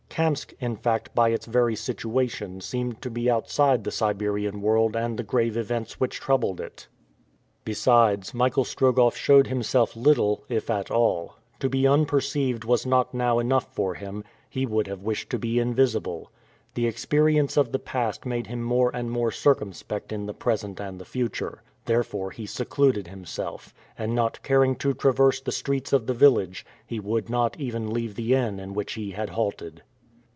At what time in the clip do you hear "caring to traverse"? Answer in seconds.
24.43-25.39